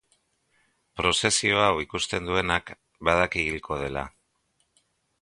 [1.01, 2.75] Prozesio hau ikusten duenak
[3.11, 4.09] badaki hilko dela.